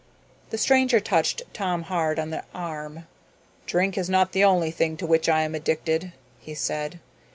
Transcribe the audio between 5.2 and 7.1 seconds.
I am addicted," he said.